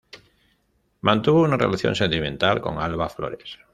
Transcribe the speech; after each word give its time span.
Mantuvo 1.01 1.43
una 1.43 1.57
relación 1.57 1.93
sentimental 1.93 2.59
con 2.59 2.79
Alba 2.79 3.07
Flores. 3.07 3.59